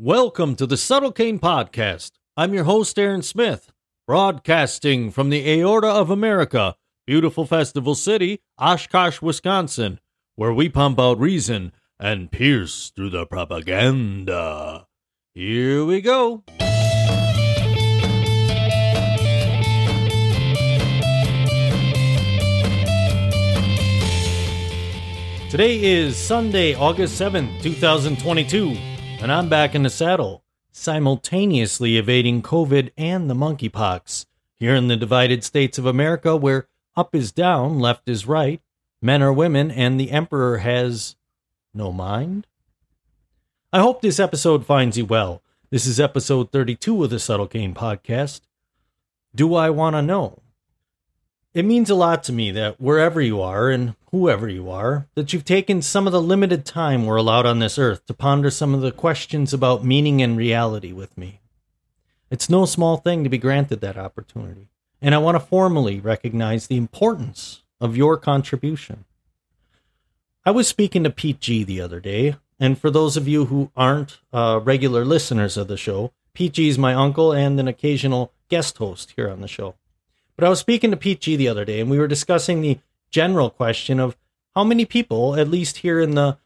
[0.00, 2.12] Welcome to the Subtle Cain Podcast.
[2.36, 3.72] I'm your host, Aaron Smith,
[4.06, 9.98] broadcasting from the Aorta of America, beautiful festival city, Oshkosh, Wisconsin,
[10.36, 14.86] where we pump out reason and pierce through the propaganda.
[15.34, 16.44] Here we go.
[25.50, 28.76] Today is Sunday, August 7th, 2022,
[29.20, 34.26] and I'm back in the saddle, simultaneously evading COVID and the monkeypox.
[34.56, 38.60] Here in the divided states of America, where up is down, left is right,
[39.02, 41.16] men are women, and the emperor has
[41.74, 42.46] no mind.
[43.72, 45.42] I hope this episode finds you well.
[45.70, 48.40] This is episode 32 of the Subtle Cain podcast.
[49.34, 50.38] Do I want to know?
[51.54, 55.32] It means a lot to me that wherever you are and whoever you are, that
[55.32, 58.74] you've taken some of the limited time we're allowed on this earth to ponder some
[58.74, 61.40] of the questions about meaning and reality with me.
[62.30, 64.68] It's no small thing to be granted that opportunity,
[65.00, 69.04] and I want to formally recognize the importance of your contribution.
[70.44, 73.70] I was speaking to Pete G the other day, and for those of you who
[73.76, 78.32] aren't uh, regular listeners of the show, Pete G is my uncle and an occasional
[78.48, 79.74] guest host here on the show.
[80.36, 82.78] But I was speaking to Pete G the other day, and we were discussing the
[83.10, 84.16] general question of
[84.54, 86.38] how many people, at least here in the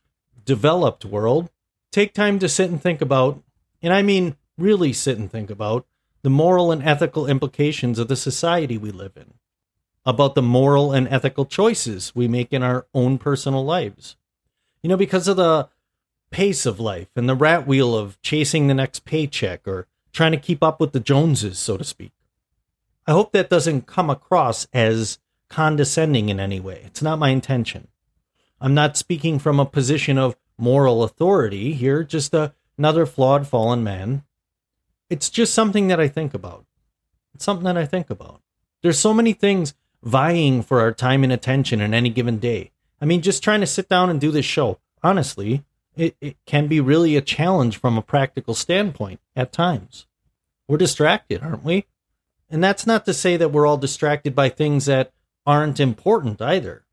[0.44, 1.50] developed world,
[1.90, 3.42] take time to sit and think about,
[3.80, 5.86] and I mean really sit and think about,
[6.22, 9.34] the moral and ethical implications of the society we live in,
[10.04, 14.16] about the moral and ethical choices we make in our own personal lives.
[14.82, 15.68] You know, because of the
[16.30, 20.38] pace of life and the rat wheel of chasing the next paycheck or trying to
[20.38, 22.12] keep up with the Joneses, so to speak.
[23.06, 25.18] I hope that doesn't come across as
[25.52, 26.80] condescending in any way.
[26.84, 27.88] It's not my intention.
[28.60, 33.84] I'm not speaking from a position of moral authority here, just a, another flawed, fallen
[33.84, 34.24] man.
[35.10, 36.64] It's just something that I think about.
[37.34, 38.40] It's something that I think about.
[38.82, 42.70] There's so many things vying for our time and attention in any given day.
[43.00, 46.66] I mean, just trying to sit down and do this show, honestly, it, it can
[46.66, 50.06] be really a challenge from a practical standpoint at times.
[50.66, 51.84] We're distracted, aren't we?
[52.48, 55.12] And that's not to say that we're all distracted by things that
[55.46, 56.84] aren't important either.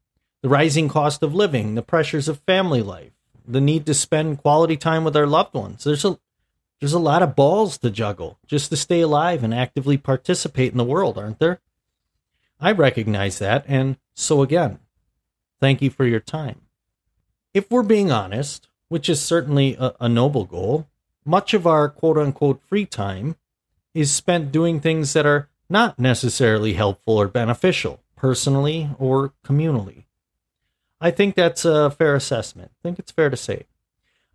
[0.41, 3.11] The rising cost of living, the pressures of family life,
[3.45, 5.83] the need to spend quality time with our loved ones.
[5.83, 6.19] There's a
[6.79, 10.77] there's a lot of balls to juggle just to stay alive and actively participate in
[10.77, 11.59] the world, aren't there?
[12.59, 14.79] I recognize that, and so again,
[15.59, 16.61] thank you for your time.
[17.53, 20.87] If we're being honest, which is certainly a, a noble goal,
[21.25, 23.35] much of our quote unquote free time
[23.93, 30.03] is spent doing things that are not necessarily helpful or beneficial, personally or communally.
[31.01, 32.71] I think that's a fair assessment.
[32.73, 33.65] I think it's fair to say.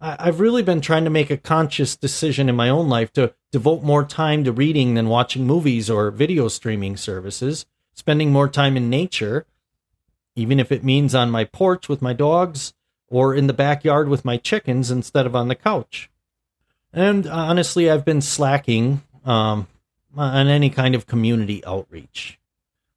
[0.01, 3.35] I, have really been trying to make a conscious decision in my own life to
[3.53, 8.77] devote more time to reading than watching movies or video streaming services, spending more time
[8.77, 9.47] in nature,
[10.35, 12.73] even if it means on my porch with my dogs
[13.09, 16.11] or in the backyard with my chickens instead of on the couch.
[16.93, 19.69] And honestly, I've been slacking um,
[20.17, 22.39] on any kind of community outreach.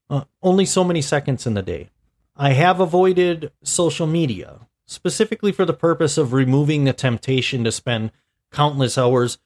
[0.10, 1.90] Uh, only so many seconds in the day.
[2.36, 8.12] I have avoided social media, specifically for the purpose of removing the temptation to spend
[8.52, 9.38] countless hours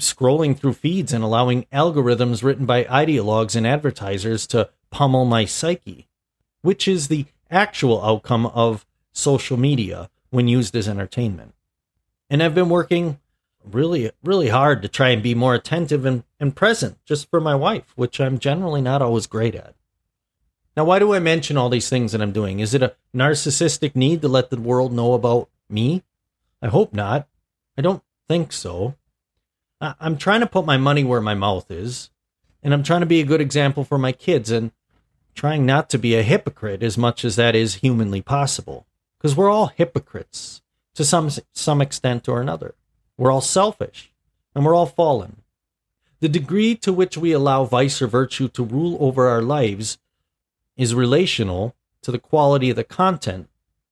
[0.00, 6.08] scrolling through feeds and allowing algorithms written by ideologues and advertisers to pummel my psyche,
[6.62, 11.54] which is the actual outcome of social media when used as entertainment.
[12.30, 13.18] And I've been working
[13.64, 17.54] really, really hard to try and be more attentive and, and present just for my
[17.54, 19.74] wife, which I'm generally not always great at.
[20.78, 22.60] Now, why do I mention all these things that I'm doing?
[22.60, 26.04] Is it a narcissistic need to let the world know about me?
[26.62, 27.26] I hope not.
[27.76, 28.94] I don't think so.
[29.80, 32.10] I- I'm trying to put my money where my mouth is,
[32.62, 34.70] and I'm trying to be a good example for my kids and
[35.34, 38.86] trying not to be a hypocrite as much as that is humanly possible.
[39.18, 40.62] Because we're all hypocrites
[40.94, 42.76] to some some extent or another.
[43.16, 44.12] We're all selfish
[44.54, 45.42] and we're all fallen.
[46.20, 49.98] The degree to which we allow vice or virtue to rule over our lives
[50.78, 53.50] is relational to the quality of the content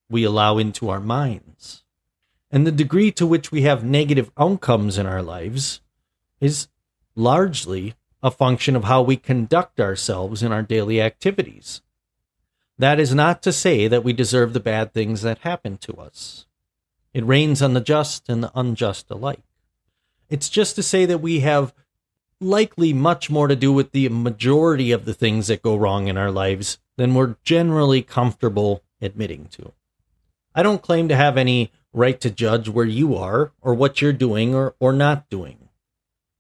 [0.09, 1.83] we allow into our minds.
[2.51, 5.81] And the degree to which we have negative outcomes in our lives
[6.41, 6.69] is
[7.17, 11.83] largely a function of how we conduct ourselves in our daily activities.
[12.79, 16.47] That is not to say that we deserve the bad things that happen to us.
[17.13, 19.43] It rains on the just and the unjust alike.
[20.29, 21.75] It's just to say that we have
[22.41, 26.17] likely much more to do with the majority of the things that go wrong in
[26.17, 29.73] our lives than we're generally comfortable admitting to.
[30.55, 34.13] I don't claim to have any right to judge where you are or what you're
[34.13, 35.69] doing or, or not doing.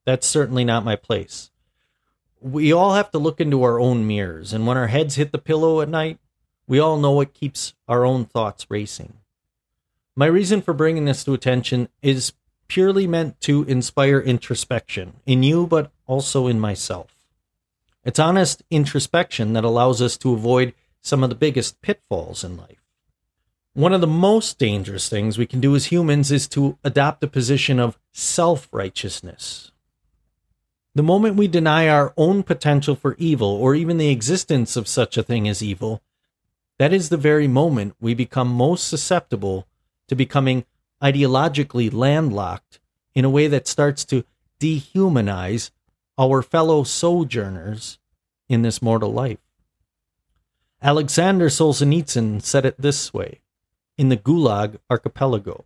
[0.04, 1.50] That's certainly not my place.
[2.40, 5.38] We all have to look into our own mirrors, and when our heads hit the
[5.38, 6.19] pillow at night,
[6.66, 9.14] we all know what keeps our own thoughts racing.
[10.14, 12.32] My reason for bringing this to attention is
[12.68, 17.14] purely meant to inspire introspection in you, but also in myself.
[18.04, 22.82] It's honest introspection that allows us to avoid some of the biggest pitfalls in life.
[23.74, 27.26] One of the most dangerous things we can do as humans is to adopt a
[27.28, 29.70] position of self righteousness.
[30.94, 35.18] The moment we deny our own potential for evil, or even the existence of such
[35.18, 36.00] a thing as evil,
[36.78, 39.66] that is the very moment we become most susceptible
[40.08, 40.64] to becoming
[41.02, 42.81] ideologically landlocked
[43.14, 44.25] in a way that starts to
[44.60, 45.70] dehumanize
[46.19, 47.98] our fellow sojourners
[48.48, 49.38] in this mortal life.
[50.82, 53.40] Alexander Solzhenitsyn said it this way
[53.98, 55.64] in the Gulag archipelago.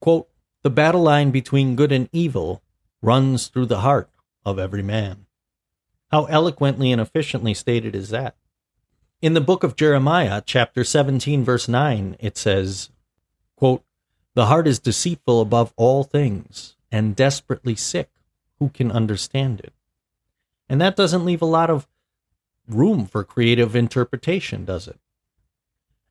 [0.00, 0.28] Quote,
[0.62, 2.62] the battle line between good and evil
[3.00, 4.10] runs through the heart
[4.44, 5.26] of every man.
[6.10, 8.36] How eloquently and efficiently stated is that?
[9.20, 12.90] In the book of Jeremiah, chapter 17, verse 9, it says,
[13.56, 13.84] quote,
[14.38, 18.08] The heart is deceitful above all things and desperately sick.
[18.60, 19.72] Who can understand it?
[20.68, 21.88] And that doesn't leave a lot of
[22.68, 25.00] room for creative interpretation, does it?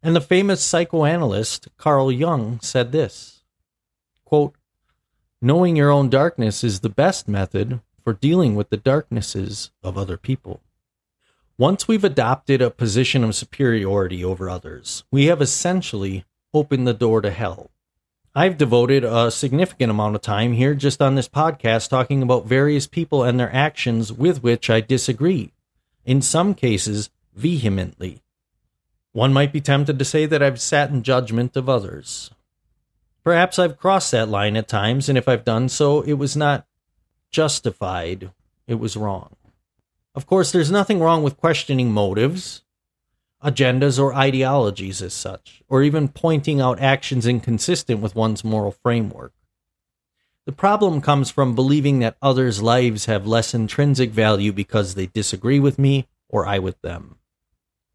[0.03, 3.43] And the famous psychoanalyst Carl Jung said this
[4.25, 4.55] quote,
[5.41, 10.17] Knowing your own darkness is the best method for dealing with the darknesses of other
[10.17, 10.59] people.
[11.57, 17.21] Once we've adopted a position of superiority over others, we have essentially opened the door
[17.21, 17.71] to hell.
[18.37, 22.85] I've devoted a significant amount of time here just on this podcast talking about various
[22.85, 25.53] people and their actions with which I disagree,
[26.05, 28.21] in some cases, vehemently.
[29.11, 32.29] One might be tempted to say that I've sat in judgment of others.
[33.23, 36.67] Perhaps I've crossed that line at times, and if I've done so, it was not
[37.31, 38.29] justified,
[38.67, 39.35] it was wrong.
[40.13, 42.61] Of course, there's nothing wrong with questioning motives,
[43.43, 49.33] agendas, or ideologies as such, or even pointing out actions inconsistent with one's moral framework.
[50.45, 55.59] The problem comes from believing that others' lives have less intrinsic value because they disagree
[55.59, 57.17] with me or I with them.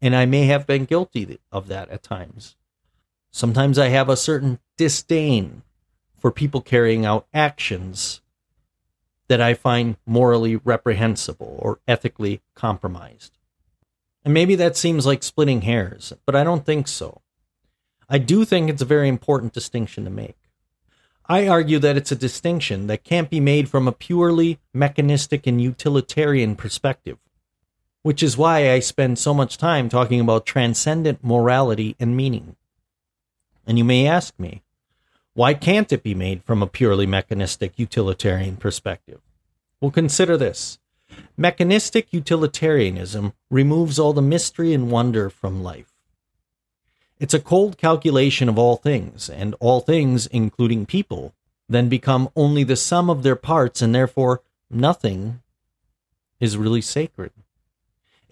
[0.01, 2.55] And I may have been guilty of that at times.
[3.31, 5.63] Sometimes I have a certain disdain
[6.15, 8.21] for people carrying out actions
[9.27, 13.39] that I find morally reprehensible or ethically compromised.
[14.23, 17.21] And maybe that seems like splitting hairs, but I don't think so.
[18.09, 20.37] I do think it's a very important distinction to make.
[21.27, 25.61] I argue that it's a distinction that can't be made from a purely mechanistic and
[25.61, 27.17] utilitarian perspective
[28.03, 32.57] which is why I spend so much time talking about transcendent morality and meaning.
[33.65, 34.61] And you may ask me,
[35.33, 39.21] why can't it be made from a purely mechanistic utilitarian perspective?
[39.79, 40.79] Well, consider this
[41.37, 45.93] mechanistic utilitarianism removes all the mystery and wonder from life.
[47.19, 51.33] It's a cold calculation of all things, and all things, including people,
[51.69, 55.41] then become only the sum of their parts, and therefore nothing
[56.39, 57.31] is really sacred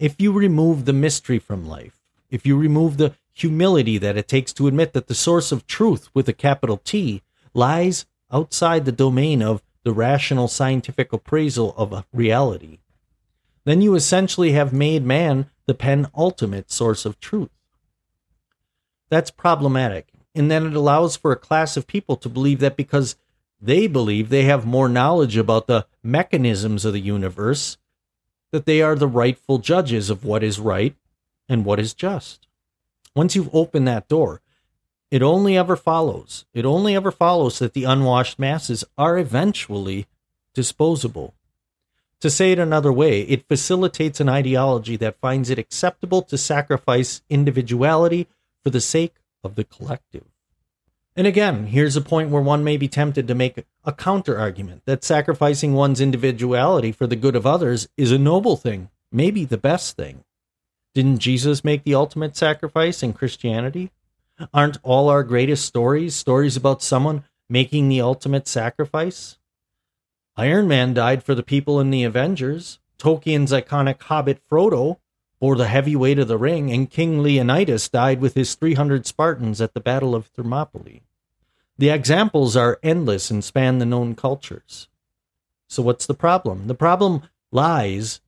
[0.02, 4.52] if you remove the mystery from life, if you remove the humility that it takes
[4.52, 7.22] to admit that the source of truth with a capital T
[7.54, 12.78] lies outside the domain of the rational scientific appraisal of reality,
[13.64, 17.50] then you essentially have made man the penultimate source of truth.
[19.08, 23.16] That's problematic, in that it allows for a class of people to believe that because
[23.60, 27.76] they believe they have more knowledge about the mechanisms of the universe,
[28.50, 30.96] that they are the rightful judges of what is right
[31.48, 32.48] and what is just.
[33.14, 34.40] Once you've opened that door,
[35.12, 36.46] it only ever follows.
[36.54, 40.06] It only ever follows that the unwashed masses are eventually
[40.54, 41.34] disposable.
[42.20, 47.20] To say it another way, it facilitates an ideology that finds it acceptable to sacrifice
[47.28, 48.26] individuality
[48.64, 50.24] for the sake of the collective.
[51.14, 54.80] And again, here's a point where one may be tempted to make a counter argument
[54.86, 59.58] that sacrificing one's individuality for the good of others is a noble thing, maybe the
[59.58, 60.24] best thing.
[60.94, 63.90] Didn't Jesus make the ultimate sacrifice in Christianity?
[64.52, 69.38] Aren't all our greatest stories stories about someone making the ultimate sacrifice?
[70.36, 72.78] Iron Man died for the people in the Avengers.
[72.98, 74.98] Tolkien's iconic hobbit Frodo
[75.38, 79.60] bore the heavy weight of the ring, and King Leonidas died with his 300 Spartans
[79.60, 81.02] at the Battle of Thermopylae.
[81.76, 84.88] The examples are endless and span the known cultures.
[85.68, 86.68] So, what's the problem?
[86.68, 88.20] The problem lies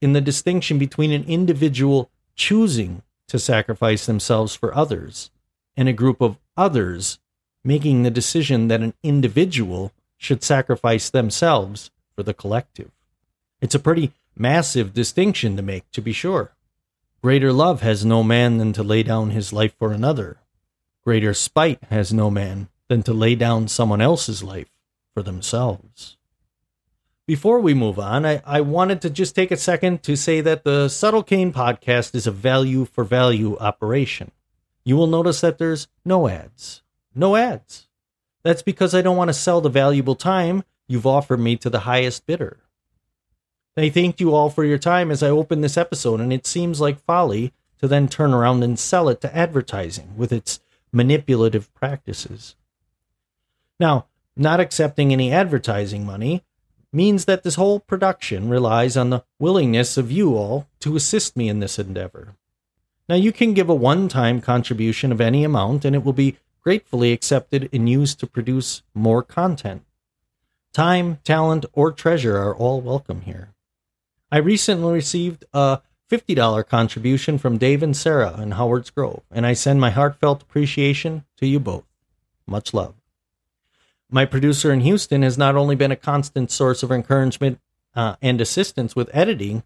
[0.00, 5.30] in the distinction between an individual choosing to sacrifice themselves for others
[5.76, 7.18] and a group of others
[7.64, 12.90] making the decision that an individual should sacrifice themselves for the collective.
[13.60, 16.52] It's a pretty massive distinction to make, to be sure.
[17.22, 20.38] Greater love has no man than to lay down his life for another.
[21.02, 24.68] Greater spite has no man than to lay down someone else's life
[25.14, 26.16] for themselves.
[27.26, 30.64] Before we move on, I, I wanted to just take a second to say that
[30.64, 34.30] the Subtle Cain podcast is a value for value operation.
[34.84, 36.82] You will notice that there's no ads.
[37.14, 37.88] No ads.
[38.42, 41.80] That's because I don't want to sell the valuable time you've offered me to the
[41.80, 42.58] highest bidder.
[43.76, 46.80] I thank you all for your time as I open this episode, and it seems
[46.80, 50.60] like folly to then turn around and sell it to advertising with its
[50.92, 52.54] manipulative practices.
[53.80, 56.44] Now, not accepting any advertising money
[56.92, 61.48] means that this whole production relies on the willingness of you all to assist me
[61.48, 62.36] in this endeavor.
[63.08, 66.38] Now, you can give a one time contribution of any amount, and it will be
[66.62, 69.84] gratefully accepted and used to produce more content.
[70.72, 73.50] Time, talent, or treasure are all welcome here.
[74.32, 75.80] I recently received a
[76.10, 81.24] $50 contribution from Dave and Sarah in Howard's Grove, and I send my heartfelt appreciation
[81.36, 81.84] to you both.
[82.46, 82.94] Much love.
[84.10, 87.60] My producer in Houston has not only been a constant source of encouragement
[87.94, 89.62] uh, and assistance with editing,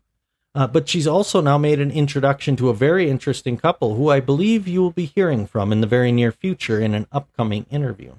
[0.58, 4.18] uh, but she's also now made an introduction to a very interesting couple who I
[4.18, 8.14] believe you will be hearing from in the very near future in an upcoming interview.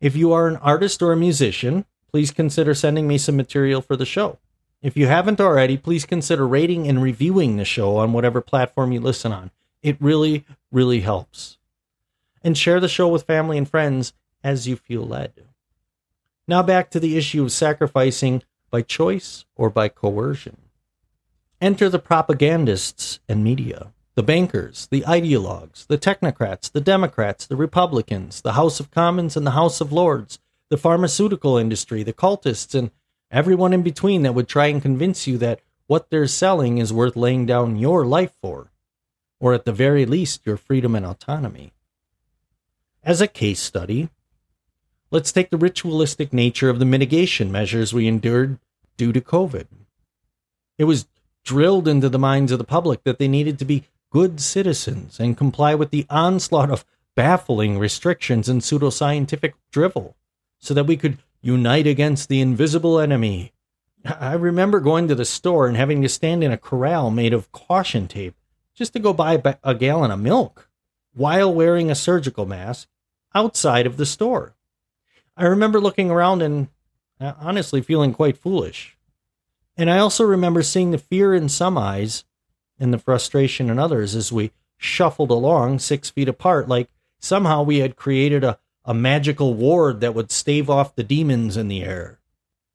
[0.00, 3.94] If you are an artist or a musician, please consider sending me some material for
[3.94, 4.38] the show.
[4.80, 9.00] If you haven't already, please consider rating and reviewing the show on whatever platform you
[9.00, 9.50] listen on.
[9.82, 11.58] It really, really helps.
[12.42, 15.34] And share the show with family and friends as you feel led.
[16.46, 20.56] Now back to the issue of sacrificing by choice or by coercion.
[21.60, 28.42] Enter the propagandists and media, the bankers, the ideologues, the technocrats, the Democrats, the Republicans,
[28.42, 30.38] the House of Commons and the House of Lords,
[30.68, 32.92] the pharmaceutical industry, the cultists, and
[33.32, 37.16] everyone in between that would try and convince you that what they're selling is worth
[37.16, 38.70] laying down your life for,
[39.40, 41.72] or at the very least, your freedom and autonomy.
[43.02, 44.10] As a case study,
[45.10, 48.60] let's take the ritualistic nature of the mitigation measures we endured
[48.96, 49.66] due to COVID.
[50.76, 51.08] It was
[51.48, 55.38] drilled into the minds of the public that they needed to be good citizens and
[55.38, 56.84] comply with the onslaught of
[57.16, 60.14] baffling restrictions and pseudoscientific drivel
[60.58, 63.54] so that we could unite against the invisible enemy.
[64.04, 67.50] I remember going to the store and having to stand in a corral made of
[67.50, 68.34] caution tape
[68.74, 70.68] just to go buy a gallon of milk
[71.14, 72.88] while wearing a surgical mask
[73.34, 74.54] outside of the store.
[75.34, 76.68] I remember looking around and
[77.18, 78.97] uh, honestly feeling quite foolish.
[79.78, 82.24] And I also remember seeing the fear in some eyes
[82.80, 87.78] and the frustration in others as we shuffled along six feet apart, like somehow we
[87.78, 92.18] had created a, a magical ward that would stave off the demons in the air.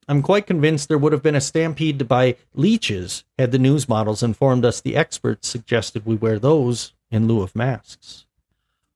[0.08, 4.24] I'm quite convinced there would have been a stampede by leeches had the news models
[4.24, 8.23] informed us the experts suggested we wear those in lieu of masks.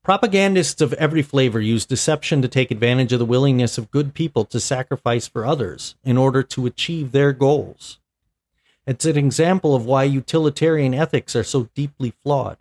[0.07, 4.45] Propagandists of every flavor use deception to take advantage of the willingness of good people
[4.45, 7.99] to sacrifice for others in order to achieve their goals.
[8.85, 12.55] It's an example of why utilitarian ethics are so deeply flawed.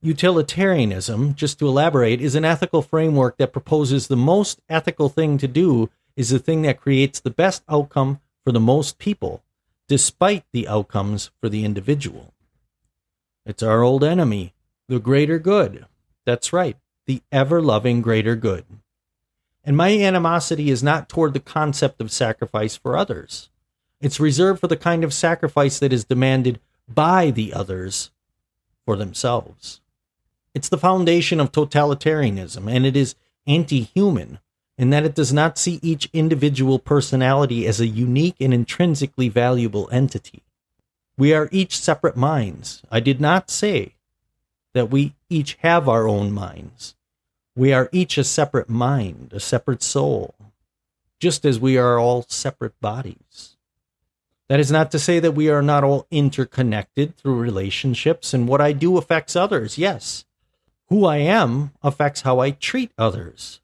[0.00, 5.46] Utilitarianism, just to elaborate, is an ethical framework that proposes the most ethical thing to
[5.46, 9.42] do is the thing that creates the best outcome for the most people,
[9.88, 12.32] despite the outcomes for the individual.
[13.44, 14.54] It's our old enemy,
[14.88, 15.84] the greater good.
[16.28, 18.66] That's right, the ever loving greater good.
[19.64, 23.48] And my animosity is not toward the concept of sacrifice for others.
[24.02, 28.10] It's reserved for the kind of sacrifice that is demanded by the others
[28.84, 29.80] for themselves.
[30.52, 33.14] It's the foundation of totalitarianism, and it is
[33.46, 34.38] anti human
[34.76, 39.88] in that it does not see each individual personality as a unique and intrinsically valuable
[39.90, 40.42] entity.
[41.16, 42.82] We are each separate minds.
[42.90, 43.94] I did not say
[44.74, 46.94] that we each have our own minds.
[47.56, 50.34] We are each a separate mind, a separate soul,
[51.20, 53.56] just as we are all separate bodies.
[54.48, 58.60] That is not to say that we are not all interconnected through relationships, and what
[58.60, 60.24] I do affects others, yes.
[60.88, 63.60] Who I am affects how I treat others.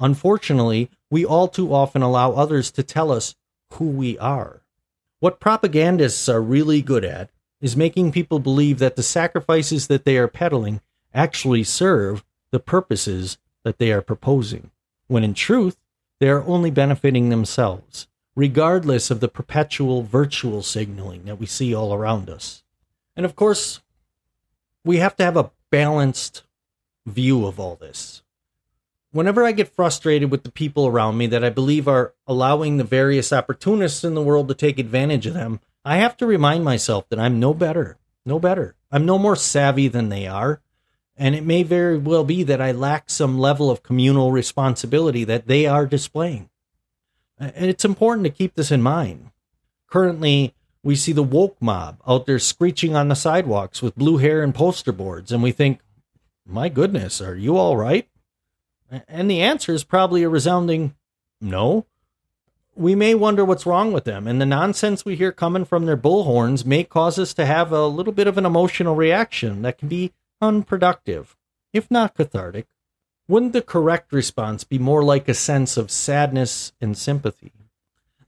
[0.00, 3.36] Unfortunately, we all too often allow others to tell us
[3.74, 4.62] who we are.
[5.20, 7.30] What propagandists are really good at
[7.60, 10.80] is making people believe that the sacrifices that they are peddling
[11.12, 14.70] actually serve the purposes that they are proposing,
[15.06, 15.76] when in truth,
[16.18, 21.92] they are only benefiting themselves, regardless of the perpetual virtual signaling that we see all
[21.92, 22.62] around us.
[23.16, 23.80] And of course,
[24.84, 26.42] we have to have a balanced
[27.06, 28.22] view of all this.
[29.12, 32.84] Whenever I get frustrated with the people around me that I believe are allowing the
[32.84, 37.08] various opportunists in the world to take advantage of them, I have to remind myself
[37.08, 37.98] that I'm no better.
[38.26, 38.76] No better.
[38.90, 40.60] I'm no more savvy than they are.
[41.16, 45.46] And it may very well be that I lack some level of communal responsibility that
[45.46, 46.48] they are displaying.
[47.38, 49.30] And it's important to keep this in mind.
[49.86, 54.42] Currently, we see the woke mob out there screeching on the sidewalks with blue hair
[54.42, 55.80] and poster boards, and we think,
[56.46, 58.08] my goodness, are you all right?
[59.08, 60.94] And the answer is probably a resounding
[61.40, 61.86] no.
[62.76, 65.96] We may wonder what's wrong with them, and the nonsense we hear coming from their
[65.96, 69.88] bullhorns may cause us to have a little bit of an emotional reaction that can
[69.88, 71.36] be unproductive,
[71.72, 72.66] if not cathartic.
[73.28, 77.52] Wouldn't the correct response be more like a sense of sadness and sympathy?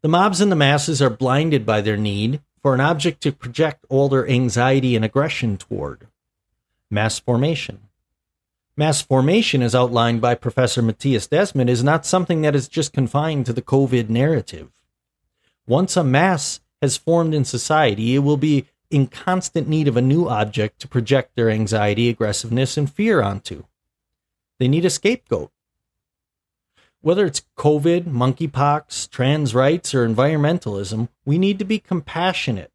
[0.01, 3.85] The mobs and the masses are blinded by their need for an object to project
[3.89, 6.09] all their anxiety and aggression toward
[6.91, 7.81] mass formation.
[8.77, 13.47] Mass formation, as outlined by Professor Mattias Desmet, is not something that is just confined
[13.47, 14.71] to the COVID narrative.
[15.67, 20.03] Once a mass has formed in society, it will be in constant need of a
[20.03, 23.65] new object to project their anxiety, aggressiveness, and fear onto.
[24.59, 25.51] They need a scapegoat
[27.03, 32.71] whether it's COVID, monkeypox, trans rights, or environmentalism, we need to be compassionate,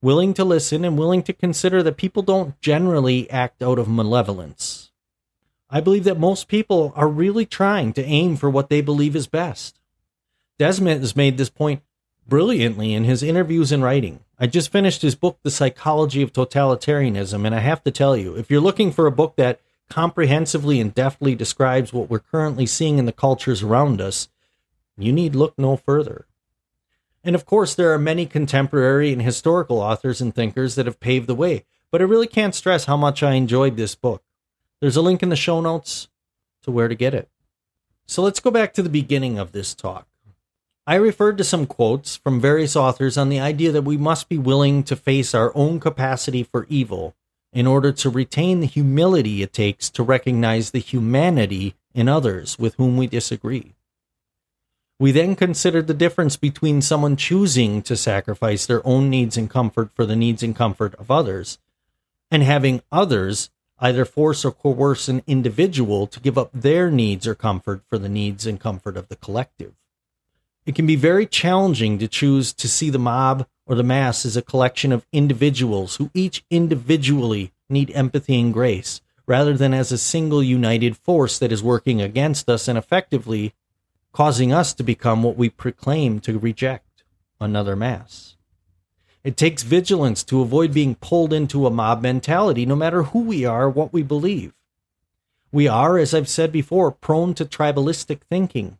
[0.00, 4.91] willing to listen, and willing to consider that people don't generally act out of malevolence.
[5.74, 9.26] I believe that most people are really trying to aim for what they believe is
[9.26, 9.80] best.
[10.58, 11.82] Desmet has made this point
[12.28, 14.20] brilliantly in his interviews and writing.
[14.38, 18.36] I just finished his book, The Psychology of Totalitarianism, and I have to tell you,
[18.36, 22.98] if you're looking for a book that comprehensively and deftly describes what we're currently seeing
[22.98, 24.28] in the cultures around us,
[24.98, 26.26] you need look no further.
[27.24, 31.28] And of course, there are many contemporary and historical authors and thinkers that have paved
[31.28, 34.22] the way, but I really can't stress how much I enjoyed this book.
[34.82, 36.08] There's a link in the show notes
[36.64, 37.28] to where to get it.
[38.04, 40.08] So let's go back to the beginning of this talk.
[40.88, 44.38] I referred to some quotes from various authors on the idea that we must be
[44.38, 47.14] willing to face our own capacity for evil
[47.52, 52.74] in order to retain the humility it takes to recognize the humanity in others with
[52.74, 53.76] whom we disagree.
[54.98, 59.92] We then considered the difference between someone choosing to sacrifice their own needs and comfort
[59.94, 61.60] for the needs and comfort of others,
[62.32, 63.50] and having others
[63.82, 68.08] either force or coerce an individual to give up their needs or comfort for the
[68.08, 69.74] needs and comfort of the collective.
[70.64, 74.36] It can be very challenging to choose to see the mob or the mass as
[74.36, 79.98] a collection of individuals who each individually need empathy and grace, rather than as a
[79.98, 83.52] single united force that is working against us and effectively
[84.12, 87.02] causing us to become what we proclaim to reject
[87.40, 88.36] another mass.
[89.24, 93.44] It takes vigilance to avoid being pulled into a mob mentality, no matter who we
[93.44, 94.52] are, what we believe.
[95.52, 98.78] We are, as I've said before, prone to tribalistic thinking,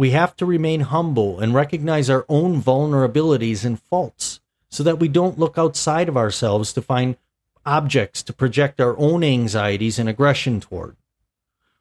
[0.00, 4.40] we have to remain humble and recognize our own vulnerabilities and faults
[4.70, 7.18] so that we don't look outside of ourselves to find
[7.66, 10.96] objects to project our own anxieties and aggression toward.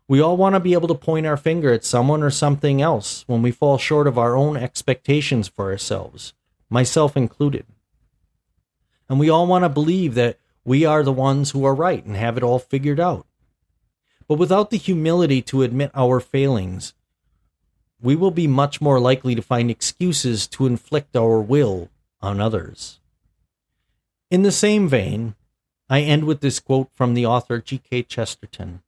[0.07, 3.23] We all want to be able to point our finger at someone or something else
[3.27, 6.33] when we fall short of our own expectations for ourselves,
[6.69, 7.65] myself included.
[9.07, 12.15] And we all want to believe that we are the ones who are right and
[12.15, 13.25] have it all figured out.
[14.27, 16.93] But without the humility to admit our failings,
[18.01, 21.89] we will be much more likely to find excuses to inflict our will
[22.21, 22.99] on others.
[24.29, 25.35] In the same vein,
[25.89, 28.03] I end with this quote from the author G.K.
[28.03, 28.83] Chesterton.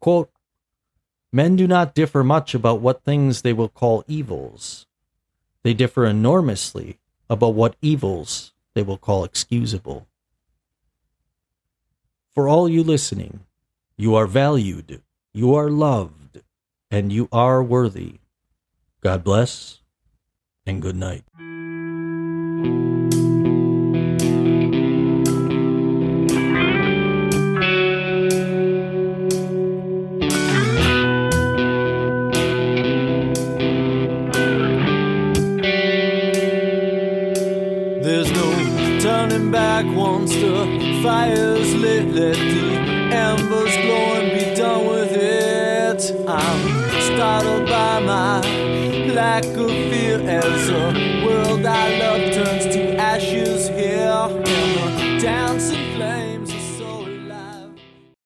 [0.00, 0.30] Quote,
[1.30, 4.86] Men do not differ much about what things they will call evils.
[5.62, 6.98] They differ enormously
[7.32, 10.06] about what evils they will call excusable.
[12.34, 13.40] For all you listening,
[13.96, 15.00] you are valued,
[15.32, 16.42] you are loved,
[16.90, 18.20] and you are worthy.
[19.00, 19.80] God bless
[20.66, 21.24] and good night.